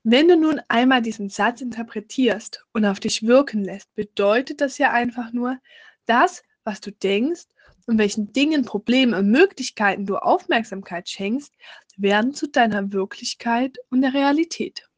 [0.04, 4.90] wenn du nun einmal diesen Satz interpretierst und auf dich wirken lässt, bedeutet das ja
[4.90, 5.58] einfach nur,
[6.06, 7.44] das, was du denkst
[7.86, 11.52] und welchen Dingen, Problemen und Möglichkeiten du Aufmerksamkeit schenkst,
[11.98, 14.88] werden zu deiner Wirklichkeit und der Realität.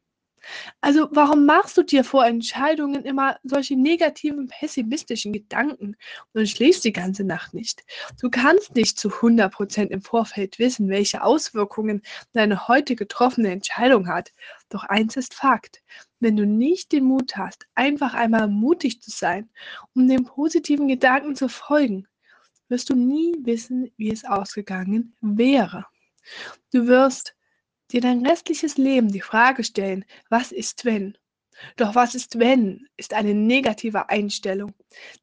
[0.81, 5.97] Also warum machst du dir vor Entscheidungen immer solche negativen, pessimistischen Gedanken
[6.33, 7.85] und schläfst die ganze Nacht nicht?
[8.21, 12.03] Du kannst nicht zu 100% im Vorfeld wissen, welche Auswirkungen
[12.33, 14.33] deine heute getroffene Entscheidung hat.
[14.69, 15.83] Doch eins ist Fakt.
[16.21, 19.51] Wenn du nicht den Mut hast, einfach einmal mutig zu sein,
[19.95, 22.07] um den positiven Gedanken zu folgen,
[22.69, 25.87] wirst du nie wissen, wie es ausgegangen wäre.
[26.73, 27.35] Du wirst
[27.95, 31.17] dir dein restliches Leben die Frage stellen, was ist wenn?
[31.77, 34.75] Doch was ist wenn, ist eine negative Einstellung.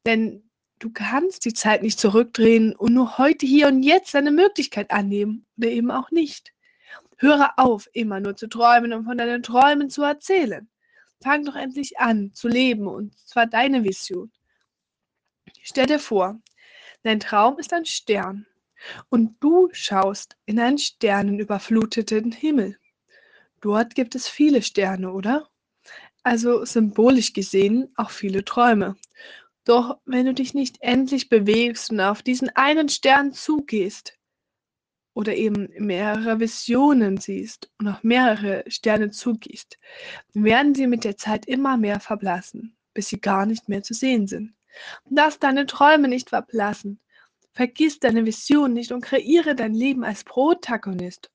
[0.06, 4.90] Denn du kannst die Zeit nicht zurückdrehen und nur heute, hier und jetzt eine Möglichkeit
[4.90, 6.52] annehmen oder eben auch nicht.
[7.18, 10.68] Höre auf, immer nur zu träumen und von deinen Träumen zu erzählen.
[11.22, 14.32] Fang doch endlich an zu leben und zwar deine Vision.
[15.62, 16.40] Stell dir vor,
[17.02, 18.46] dein Traum ist ein Stern
[19.08, 22.78] und du schaust in einen sternenüberfluteten Himmel.
[23.60, 25.48] Dort gibt es viele Sterne, oder?
[26.22, 28.96] Also symbolisch gesehen auch viele Träume.
[29.64, 34.18] Doch wenn du dich nicht endlich bewegst und auf diesen einen Stern zugehst
[35.14, 39.78] oder eben mehrere Visionen siehst und auf mehrere Sterne zugehst,
[40.32, 44.26] werden sie mit der Zeit immer mehr verblassen, bis sie gar nicht mehr zu sehen
[44.26, 44.54] sind.
[45.08, 46.98] Lass deine Träume nicht verblassen.
[47.52, 51.30] Vergiss deine Vision nicht und kreiere dein Leben als Protagonist.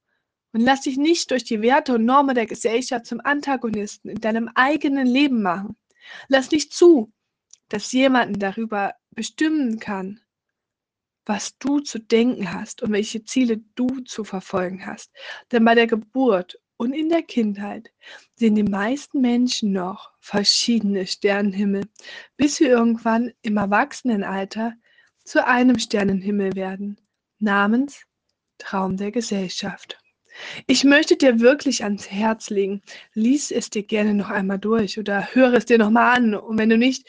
[0.54, 4.50] Und lass dich nicht durch die Werte und Normen der Gesellschaft zum Antagonisten in deinem
[4.56, 5.76] eigenen Leben machen.
[6.28, 7.12] Lass nicht zu,
[7.70, 10.22] dass jemanden darüber bestimmen kann,
[11.26, 15.12] was du zu denken hast und welche Ziele du zu verfolgen hast.
[15.52, 17.92] Denn bei der Geburt und in der Kindheit
[18.36, 21.84] sehen die meisten Menschen noch verschiedene Sternenhimmel,
[22.38, 24.74] bis wir irgendwann im Erwachsenenalter
[25.28, 27.00] zu einem Sternenhimmel werden,
[27.40, 28.06] namens
[28.58, 30.00] Traum der Gesellschaft.
[30.68, 32.82] Ich möchte dir wirklich ans Herz legen,
[33.14, 36.34] lies es dir gerne noch einmal durch oder höre es dir nochmal an.
[36.34, 37.06] Und wenn du nicht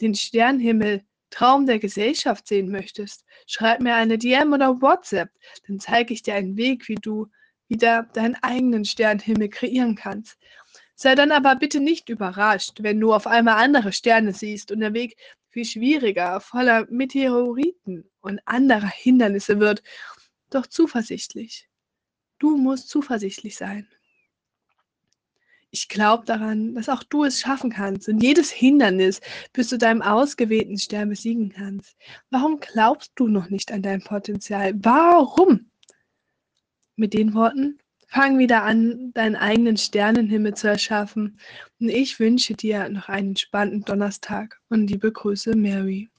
[0.00, 5.30] den Sternenhimmel Traum der Gesellschaft sehen möchtest, schreib mir eine DM oder WhatsApp,
[5.66, 7.28] dann zeige ich dir einen Weg, wie du
[7.68, 10.36] wieder deinen eigenen Sternenhimmel kreieren kannst.
[10.94, 14.92] Sei dann aber bitte nicht überrascht, wenn du auf einmal andere Sterne siehst und der
[14.92, 15.16] Weg
[15.52, 19.82] viel schwieriger, voller Meteoriten und anderer Hindernisse wird.
[20.50, 21.68] Doch zuversichtlich.
[22.38, 23.86] Du musst zuversichtlich sein.
[25.70, 29.20] Ich glaube daran, dass auch du es schaffen kannst und jedes Hindernis
[29.52, 31.96] bis zu deinem ausgewählten Stern besiegen kannst.
[32.30, 34.74] Warum glaubst du noch nicht an dein Potenzial?
[34.76, 35.70] Warum?
[36.96, 37.78] Mit den Worten
[38.12, 41.38] Fang wieder an, deinen eigenen Sternenhimmel zu erschaffen.
[41.80, 46.10] Und ich wünsche dir noch einen entspannten Donnerstag und liebe Grüße, Mary.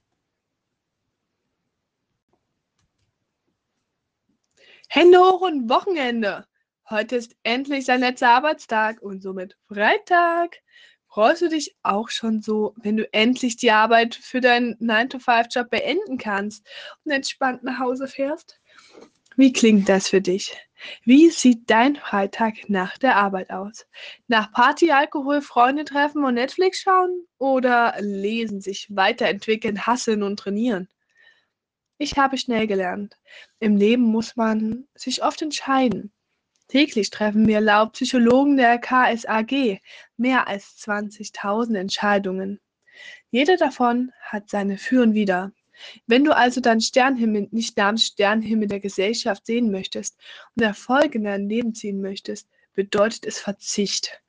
[4.90, 6.48] Hände hoch und Wochenende.
[6.90, 10.64] Heute ist endlich dein letzter Arbeitstag und somit Freitag.
[11.06, 16.18] Freust du dich auch schon so, wenn du endlich die Arbeit für deinen 9-to-5-Job beenden
[16.18, 16.68] kannst
[17.04, 18.60] und entspannt nach Hause fährst?
[19.36, 20.56] Wie klingt das für dich?
[21.06, 23.88] Wie sieht dein Freitag nach der Arbeit aus?
[24.28, 27.26] Nach Party, Alkohol, Freunde treffen und Netflix schauen?
[27.40, 30.88] Oder lesen, sich weiterentwickeln, hasseln und trainieren?
[31.98, 33.18] Ich habe schnell gelernt.
[33.60, 36.12] Im Leben muss man sich oft entscheiden.
[36.68, 39.80] Täglich treffen wir laut Psychologen der KSAG
[40.18, 42.60] mehr als 20.000 Entscheidungen.
[43.32, 45.52] Jede davon hat seine Für und Wider.
[46.08, 50.18] Wenn du also deinen Sternhimmel nicht namens Sternhimmel der Gesellschaft sehen möchtest
[50.56, 54.22] und Erfolg in dein Leben ziehen möchtest, bedeutet es Verzicht.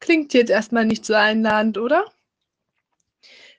[0.00, 2.04] Klingt jetzt erstmal nicht so einladend, oder?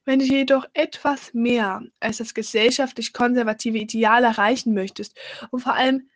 [0.03, 5.17] Wenn du jedoch etwas mehr als das gesellschaftlich konservative Ideal erreichen möchtest
[5.49, 6.09] und vor allem,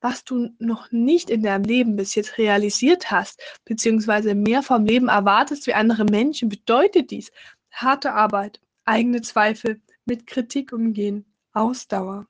[0.00, 5.08] was du noch nicht in deinem Leben bis jetzt realisiert hast, beziehungsweise mehr vom Leben
[5.08, 7.30] erwartest wie andere Menschen, bedeutet dies
[7.70, 12.26] harte Arbeit, eigene Zweifel, mit Kritik umgehen, Ausdauer,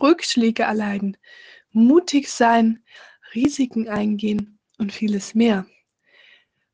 [0.00, 1.16] Rückschläge erleiden,
[1.72, 2.84] mutig sein,
[3.34, 5.66] Risiken eingehen und vieles mehr.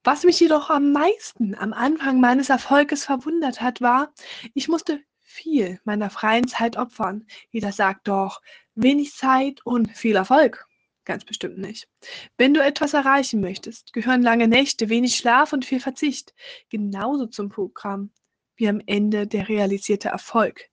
[0.03, 4.13] Was mich jedoch am meisten am Anfang meines Erfolges verwundert hat, war,
[4.53, 7.27] ich musste viel meiner freien Zeit opfern.
[7.51, 8.43] Jeder sagt doch,
[8.75, 10.67] wenig Zeit und viel Erfolg.
[11.05, 11.89] Ganz bestimmt nicht.
[12.37, 16.35] Wenn du etwas erreichen möchtest, gehören lange Nächte, wenig Schlaf und viel Verzicht
[16.71, 18.11] genauso zum Programm
[18.57, 20.69] wie am Ende der realisierte Erfolg.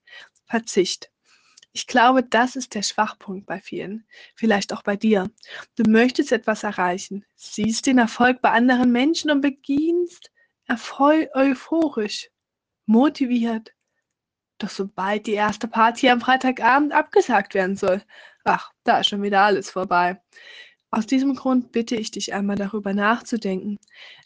[0.46, 1.10] Verzicht.
[1.74, 5.30] Ich glaube, das ist der Schwachpunkt bei vielen, vielleicht auch bei dir.
[5.76, 10.30] Du möchtest etwas erreichen, siehst den Erfolg bei anderen Menschen und beginnst
[10.68, 12.30] euphorisch,
[12.84, 13.72] motiviert.
[14.58, 18.02] Doch sobald die erste Party am Freitagabend abgesagt werden soll,
[18.44, 20.20] ach, da ist schon wieder alles vorbei.
[20.90, 23.78] Aus diesem Grund bitte ich dich einmal darüber nachzudenken.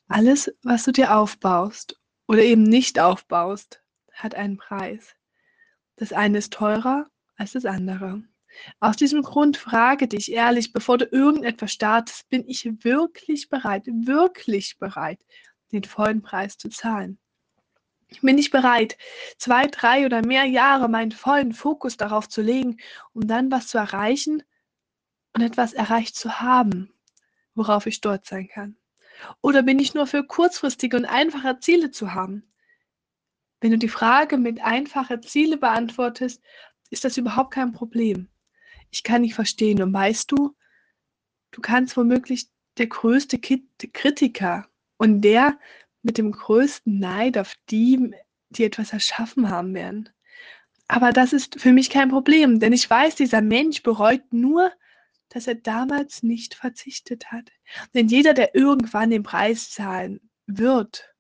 [0.09, 5.15] Alles, was du dir aufbaust oder eben nicht aufbaust, hat einen Preis.
[5.97, 8.23] Das eine ist teurer als das andere.
[8.81, 14.79] Aus diesem Grund frage dich ehrlich, bevor du irgendetwas startest, bin ich wirklich bereit, wirklich
[14.79, 15.25] bereit,
[15.73, 17.19] den vollen Preis zu zahlen?
[18.23, 18.97] Bin ich bereit,
[19.37, 22.79] zwei, drei oder mehr Jahre meinen vollen Fokus darauf zu legen,
[23.13, 24.43] um dann was zu erreichen
[25.35, 26.95] und etwas erreicht zu haben,
[27.55, 28.77] worauf ich stolz sein kann?
[29.41, 32.45] Oder bin ich nur für kurzfristige und einfache Ziele zu haben?
[33.61, 36.43] Wenn du die Frage mit einfache Ziele beantwortest,
[36.91, 38.29] ist das überhaupt kein Problem.
[38.91, 39.83] Ich kann dich verstehen.
[39.83, 40.55] Und weißt du,
[41.51, 42.49] du kannst womöglich
[42.79, 45.59] der größte Kritiker und der
[46.03, 48.15] mit dem größten Neid auf die,
[48.51, 50.09] die etwas erschaffen haben werden.
[50.89, 54.71] Aber das ist für mich kein Problem, denn ich weiß, dieser Mensch bereut nur,
[55.37, 57.53] dass er damals nicht verzichtet hat.
[57.93, 61.15] Denn jeder, der irgendwann den Preis zahlen wird,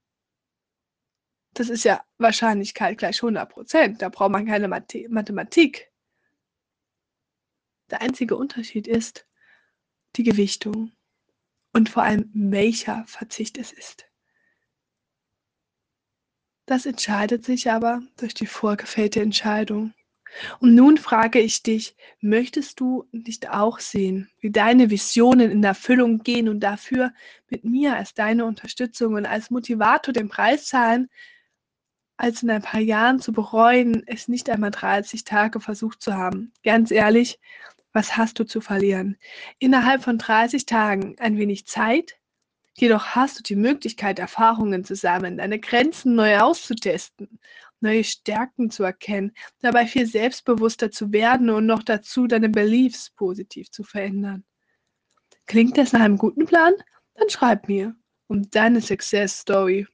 [1.53, 4.01] das ist ja Wahrscheinlichkeit gleich 100 Prozent.
[4.01, 5.93] Da braucht man keine Mathematik.
[7.91, 9.29] Der einzige Unterschied ist
[10.17, 10.93] die Gewichtung
[11.75, 14.07] und vor allem welcher Verzicht es ist.
[16.65, 19.93] Das entscheidet sich aber durch die vorgefällte Entscheidung.
[20.61, 26.23] Und nun frage ich dich, möchtest du nicht auch sehen, wie deine Visionen in Erfüllung
[26.23, 27.13] gehen und dafür
[27.49, 31.09] mit mir als deine Unterstützung und als Motivator den Preis zahlen,
[32.17, 36.53] als in ein paar Jahren zu bereuen, es nicht einmal 30 Tage versucht zu haben.
[36.65, 37.39] Ganz ehrlich,
[37.93, 39.17] was hast du zu verlieren?
[39.59, 42.19] Innerhalb von 30 Tagen ein wenig Zeit,
[42.75, 47.39] jedoch hast du die Möglichkeit, Erfahrungen zu sammeln, deine Grenzen neu auszutesten,
[47.81, 53.71] neue Stärken zu erkennen, dabei viel selbstbewusster zu werden und noch dazu deine Beliefs positiv
[53.71, 54.45] zu verändern.
[55.47, 56.75] Klingt das nach einem guten Plan?
[57.15, 57.95] Dann schreib mir,
[58.27, 59.87] um deine Success Story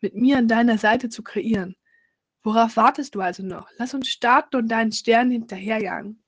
[0.00, 1.76] mit mir an deiner Seite zu kreieren.
[2.42, 3.68] Worauf wartest du also noch?
[3.78, 6.22] Lass uns starten und deinen Stern hinterherjagen.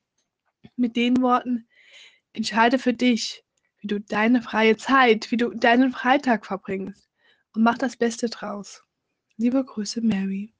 [0.75, 1.67] Mit den Worten,
[2.33, 3.43] entscheide für dich,
[3.79, 7.09] wie du deine freie Zeit, wie du deinen Freitag verbringst
[7.55, 8.83] und mach das Beste draus.
[9.37, 10.53] Liebe Grüße, Mary.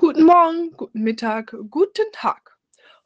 [0.00, 2.56] Guten Morgen, guten Mittag, guten Tag.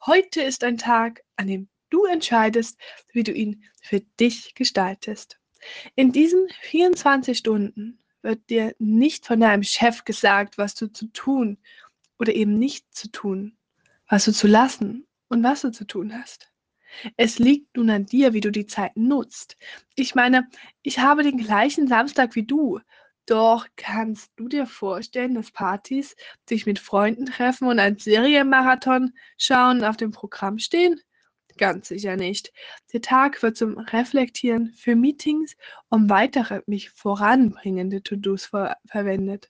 [0.05, 2.77] Heute ist ein Tag, an dem Du entscheidest,
[3.11, 5.39] wie du ihn für dich gestaltest.
[5.95, 11.57] In diesen 24 Stunden wird dir nicht von deinem Chef gesagt, was du zu tun
[12.19, 13.57] oder eben nicht zu tun,
[14.07, 16.51] was du zu lassen und was du zu tun hast.
[17.17, 19.57] Es liegt nun an dir, wie du die Zeit nutzt.
[19.95, 20.47] Ich meine,
[20.83, 22.81] ich habe den gleichen Samstag wie du.
[23.25, 26.15] Doch kannst du dir vorstellen, dass Partys,
[26.47, 30.99] sich mit Freunden treffen und ein Serienmarathon schauen auf dem Programm stehen?
[31.57, 32.51] Ganz sicher nicht.
[32.91, 35.55] Der Tag wird zum Reflektieren für Meetings
[35.89, 39.49] und weitere mich voranbringende To-Dos ver verwendet.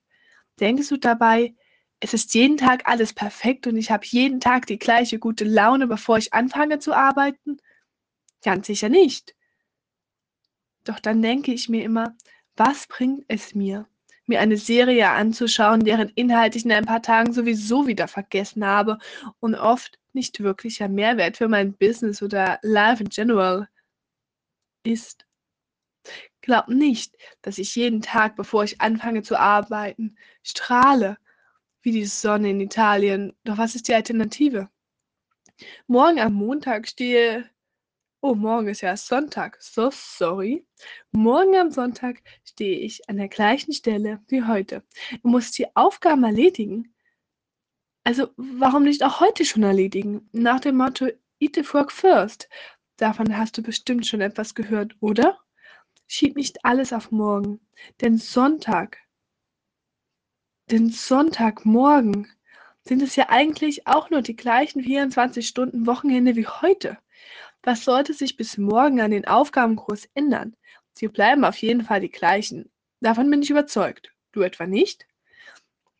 [0.59, 1.55] Denkst du dabei,
[1.99, 5.87] es ist jeden Tag alles perfekt und ich habe jeden Tag die gleiche gute Laune,
[5.87, 7.57] bevor ich anfange zu arbeiten?
[8.43, 9.35] Ganz sicher nicht.
[10.83, 12.15] Doch dann denke ich mir immer,
[12.55, 13.87] was bringt es mir,
[14.25, 18.97] mir eine Serie anzuschauen, deren Inhalt ich in ein paar Tagen sowieso wieder vergessen habe
[19.39, 23.67] und oft nicht wirklicher Mehrwert für mein Business oder Life in general
[24.83, 25.25] ist.
[26.41, 31.17] Glaub nicht, dass ich jeden Tag, bevor ich anfange zu arbeiten, strahle
[31.81, 33.33] wie die Sonne in Italien.
[33.43, 34.69] Doch was ist die Alternative?
[35.87, 37.49] Morgen am Montag stehe
[38.25, 39.57] Oh, morgen ist ja Sonntag.
[39.61, 40.65] So sorry.
[41.11, 44.81] Morgen am Sonntag stehe ich an der gleichen Stelle wie heute
[45.23, 46.95] und muss die Aufgaben erledigen.
[48.05, 50.29] Also, warum nicht auch heute schon erledigen?
[50.31, 51.09] Nach dem Motto
[51.39, 52.47] Eat the Frog first.
[52.95, 55.37] Davon hast du bestimmt schon etwas gehört, oder?
[56.07, 57.59] Schieb nicht alles auf morgen,
[57.99, 58.99] denn Sonntag,
[60.71, 62.31] denn Sonntagmorgen
[62.85, 66.97] sind es ja eigentlich auch nur die gleichen 24 Stunden Wochenende wie heute.
[67.63, 70.55] Was sollte sich bis morgen an den Aufgaben groß ändern?
[70.93, 72.69] Sie bleiben auf jeden Fall die gleichen.
[72.99, 74.11] Davon bin ich überzeugt.
[74.33, 75.07] Du etwa nicht?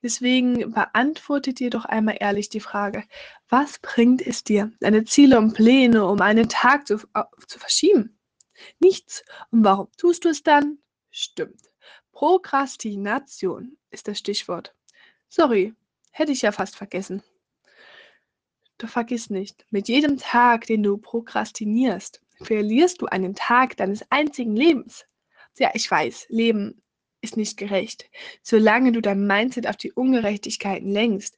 [0.01, 3.05] Deswegen beantworte dir doch einmal ehrlich die Frage,
[3.47, 6.97] was bringt es dir, deine Ziele und Pläne um einen Tag zu,
[7.47, 8.20] zu verschieben?
[8.80, 9.24] Nichts.
[9.51, 10.80] Und warum tust du es dann?
[11.11, 11.70] Stimmt.
[12.11, 14.76] Prokrastination ist das Stichwort.
[15.30, 15.74] Sorry,
[16.11, 17.24] hätte ich ja fast vergessen.
[18.78, 24.55] Doch vergiss nicht, mit jedem Tag, den du prokrastinierst, verlierst du einen Tag deines einzigen
[24.55, 25.05] Lebens.
[25.57, 26.82] Ja, ich weiß, Leben
[27.21, 28.09] ist nicht gerecht.
[28.41, 31.38] Solange du dein Mindset auf die Ungerechtigkeiten lenkst,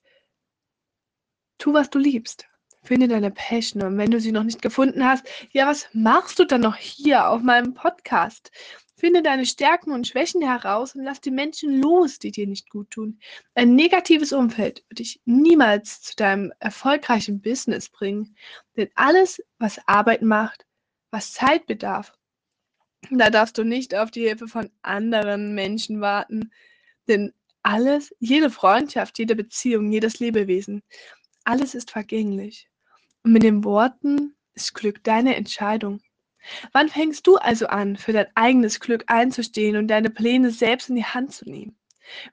[1.58, 2.48] tu, was du liebst.
[2.84, 3.82] Finde deine Passion.
[3.84, 7.30] Und wenn du sie noch nicht gefunden hast, ja, was machst du dann noch hier
[7.30, 8.52] auf meinem Podcast?
[8.98, 12.92] Finde deine Stärken und Schwächen heraus und lass die Menschen los, die dir nicht gut
[12.92, 13.20] tun.
[13.54, 18.38] Ein negatives Umfeld wird dich niemals zu deinem erfolgreichen Business bringen.
[18.78, 20.66] Denn alles, was Arbeit macht,
[21.12, 22.14] was Zeit bedarf,
[23.12, 26.52] da darfst du nicht auf die Hilfe von anderen Menschen warten.
[27.08, 27.34] Denn
[27.64, 30.82] alles, jede Freundschaft, jede Beziehung, jedes Lebewesen,
[31.44, 32.70] alles ist vergänglich.
[33.24, 36.00] Und mit den Worten ist Glück deine Entscheidung.
[36.72, 40.96] Wann fängst du also an, für dein eigenes Glück einzustehen und deine Pläne selbst in
[40.96, 41.78] die Hand zu nehmen?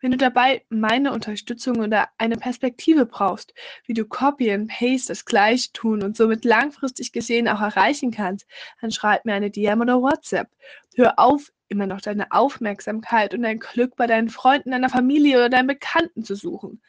[0.00, 3.54] Wenn du dabei meine Unterstützung oder eine Perspektive brauchst,
[3.86, 8.46] wie du Copy and Paste das gleiche tun und somit langfristig gesehen auch erreichen kannst,
[8.80, 10.48] dann schreib mir eine DM oder WhatsApp.
[10.94, 15.48] Hör auf, immer noch deine Aufmerksamkeit und dein Glück bei deinen Freunden, deiner Familie oder
[15.48, 16.82] deinen Bekannten zu suchen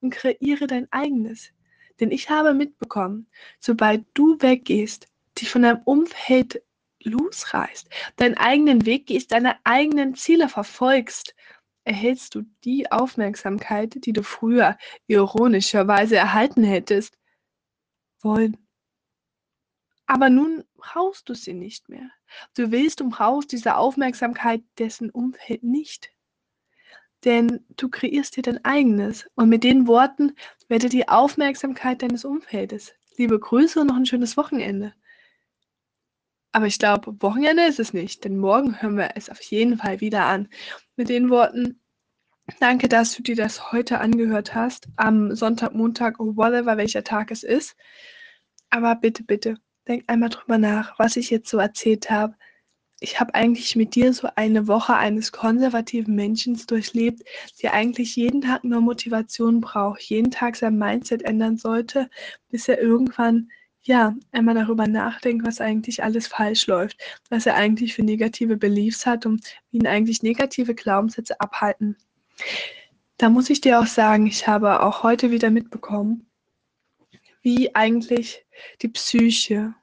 [0.00, 1.50] und kreiere dein eigenes.
[1.98, 3.26] Denn ich habe mitbekommen,
[3.58, 6.62] sobald du weggehst, dich von deinem Umfeld
[7.02, 11.34] losreißt, deinen eigenen Weg gehst, deine eigenen Ziele verfolgst,
[11.84, 14.76] erhältst du die Aufmerksamkeit, die du früher
[15.06, 17.18] ironischerweise erhalten hättest
[18.20, 18.56] wollen.
[20.06, 22.10] Aber nun brauchst du sie nicht mehr.
[22.56, 26.10] Du willst und brauchst diese Aufmerksamkeit dessen Umfeld nicht.
[27.24, 29.28] Denn du kreierst dir dein eigenes.
[29.34, 30.34] Und mit den Worten
[30.68, 32.94] werde die Aufmerksamkeit deines Umfeldes.
[33.16, 34.94] Liebe Grüße und noch ein schönes Wochenende.
[36.52, 40.00] Aber ich glaube, Wochenende ist es nicht, denn morgen hören wir es auf jeden Fall
[40.00, 40.48] wieder an.
[40.96, 41.80] Mit den Worten,
[42.58, 47.42] danke, dass du dir das heute angehört hast, am Sonntag, Montag, whatever, welcher Tag es
[47.42, 47.76] ist.
[48.70, 52.34] Aber bitte, bitte, denk einmal drüber nach, was ich jetzt so erzählt habe.
[53.00, 57.22] Ich habe eigentlich mit dir so eine Woche eines konservativen Menschen durchlebt,
[57.62, 62.10] der eigentlich jeden Tag nur Motivation braucht, jeden Tag sein Mindset ändern sollte,
[62.48, 63.50] bis er irgendwann
[63.82, 67.00] ja, einmal darüber nachdenken, was eigentlich alles falsch läuft,
[67.30, 71.96] was er eigentlich für negative Beliefs hat und wie ihn eigentlich negative Glaubenssätze abhalten.
[73.16, 76.28] Da muss ich dir auch sagen, ich habe auch heute wieder mitbekommen,
[77.42, 78.44] wie eigentlich
[78.82, 79.74] die Psyche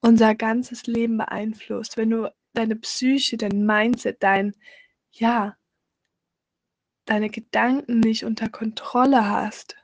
[0.00, 1.96] unser ganzes Leben beeinflusst.
[1.96, 4.54] Wenn du deine Psyche, dein Mindset, dein,
[5.12, 5.56] ja,
[7.06, 9.76] deine Gedanken nicht unter Kontrolle hast,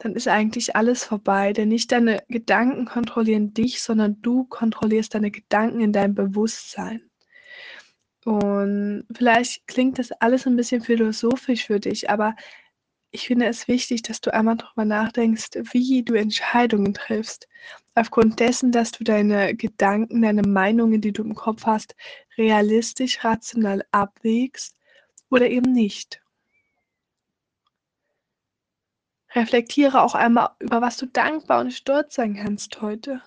[0.00, 1.52] dann ist eigentlich alles vorbei.
[1.52, 7.02] Denn nicht deine Gedanken kontrollieren dich, sondern du kontrollierst deine Gedanken in deinem Bewusstsein.
[8.24, 12.34] Und vielleicht klingt das alles ein bisschen philosophisch für dich, aber
[13.12, 17.48] ich finde es wichtig, dass du einmal darüber nachdenkst, wie du Entscheidungen triffst.
[17.94, 21.96] Aufgrund dessen, dass du deine Gedanken, deine Meinungen, die du im Kopf hast,
[22.38, 24.76] realistisch, rational abwägst
[25.28, 26.22] oder eben nicht.
[29.34, 33.22] Reflektiere auch einmal, über was du dankbar und stolz sein kannst heute.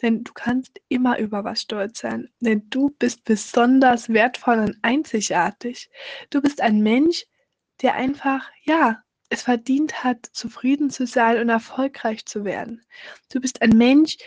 [0.00, 2.30] Denn du kannst immer über was stolz sein.
[2.40, 5.90] Denn du bist besonders wertvoll und einzigartig.
[6.30, 7.26] Du bist ein Mensch,
[7.82, 12.84] der einfach, ja, es verdient hat, zufrieden zu sein und erfolgreich zu werden.
[13.30, 14.18] Du bist ein Mensch,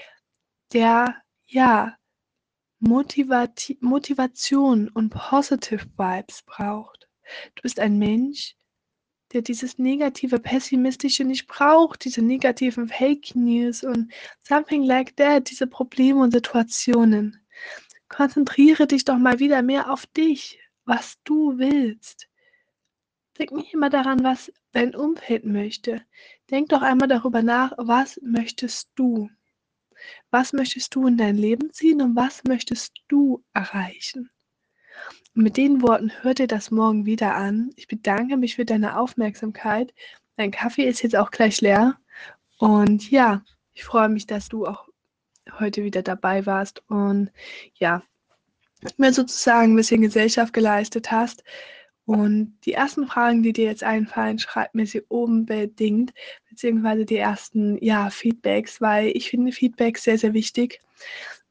[0.73, 1.15] der,
[1.47, 1.95] ja,
[2.79, 7.09] Motivati Motivation und Positive Vibes braucht.
[7.55, 8.55] Du bist ein Mensch,
[9.33, 14.11] der dieses negative, pessimistische nicht braucht, diese negativen Fake News und
[14.41, 17.39] something like that, diese Probleme und Situationen.
[18.07, 22.27] Konzentriere dich doch mal wieder mehr auf dich, was du willst.
[23.37, 26.03] Denk nicht immer daran, was dein Umfeld möchte.
[26.49, 29.29] Denk doch einmal darüber nach, was möchtest du?
[30.31, 34.29] Was möchtest du in dein Leben ziehen und was möchtest du erreichen?
[35.35, 37.71] Und mit den Worten hört dir das morgen wieder an.
[37.75, 39.93] Ich bedanke mich für deine Aufmerksamkeit.
[40.37, 41.97] Dein Kaffee ist jetzt auch gleich leer.
[42.57, 43.43] Und ja,
[43.73, 44.89] ich freue mich, dass du auch
[45.59, 47.31] heute wieder dabei warst und
[47.75, 48.03] ja,
[48.97, 51.43] mir sozusagen ein bisschen Gesellschaft geleistet hast.
[52.05, 56.11] Und die ersten Fragen, die dir jetzt einfallen, schreib mir sie unbedingt,
[56.49, 60.81] beziehungsweise die ersten ja, Feedbacks, weil ich finde Feedbacks sehr, sehr wichtig.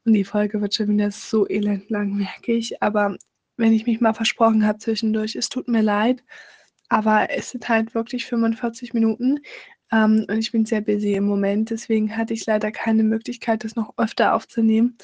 [0.03, 2.81] Und die Folge wird schon wieder so elendlang, merke ich.
[2.83, 3.15] Aber
[3.59, 6.23] wenn ich mich mal versprochen habe zwischendurch, es tut mir leid.
[6.89, 9.39] Aber es sind halt wirklich 45 Minuten.
[9.91, 11.69] Ähm, und ich bin sehr busy im Moment.
[11.69, 14.97] Deswegen hatte ich leider keine Möglichkeit, das noch öfter aufzunehmen.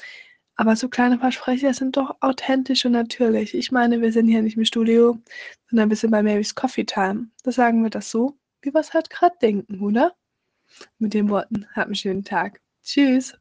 [0.56, 3.54] Aber so kleine Versprecher sind doch authentisch und natürlich.
[3.54, 5.18] Ich meine, wir sind hier nicht im Studio,
[5.68, 7.28] sondern wir sind bei Mary's Coffee Time.
[7.44, 10.14] Da sagen wir das so, wie wir es halt gerade denken, oder?
[10.98, 12.60] Mit den Worten, habt einen schönen Tag.
[12.82, 13.36] Tschüss.